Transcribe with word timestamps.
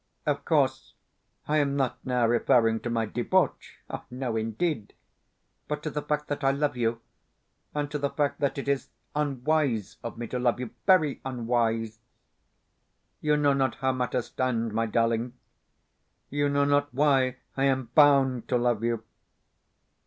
Of 0.25 0.45
course 0.45 0.95
I 1.47 1.57
am 1.57 1.75
not 1.75 1.99
now 2.03 2.25
referring 2.25 2.79
to 2.79 2.89
my 2.89 3.05
debauch 3.05 3.55
(no, 4.09 4.35
indeed!), 4.35 4.93
but 5.67 5.83
to 5.83 5.91
the 5.91 6.01
fact 6.01 6.27
that 6.29 6.43
I 6.43 6.49
love 6.49 6.75
you, 6.75 7.01
and 7.75 7.91
to 7.91 7.99
the 7.99 8.09
fact 8.09 8.39
that 8.39 8.57
it 8.57 8.67
is 8.67 8.89
unwise 9.15 9.97
of 10.01 10.17
me 10.17 10.25
to 10.29 10.39
love 10.39 10.59
you 10.59 10.71
very 10.87 11.21
unwise. 11.23 11.99
You 13.19 13.37
know 13.37 13.53
not 13.53 13.75
how 13.75 13.91
matters 13.91 14.25
stand, 14.25 14.73
my 14.73 14.87
darling. 14.87 15.33
You 16.31 16.49
know 16.49 16.65
not 16.65 16.91
why 16.91 17.37
I 17.55 17.65
am 17.65 17.91
BOUND 17.93 18.47
to 18.47 18.57
love 18.57 18.83
you. 18.83 19.03